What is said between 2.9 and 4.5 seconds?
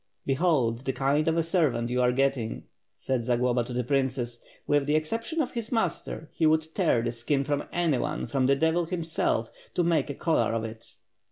said Za globa to the princess,